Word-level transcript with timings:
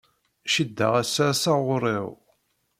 Ciddeɣ 0.53 0.93
ass-a 1.01 1.25
asaɣur-iw. 1.31 2.09